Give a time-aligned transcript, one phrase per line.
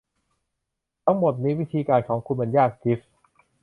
[1.03, 2.99] ทั้งหมดนี้ วิธีการของคุณมันยาก จีฟ